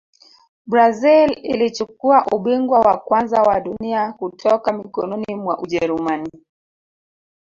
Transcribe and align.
brazil 0.65 1.33
ilichukua 1.43 2.25
ubingwa 2.33 2.79
wa 2.79 2.97
kwanza 2.97 3.41
wa 3.41 3.59
dunia 3.59 4.13
kutoka 4.13 4.73
mikononi 4.73 5.35
mwa 5.35 5.59
ujerumani 5.59 6.29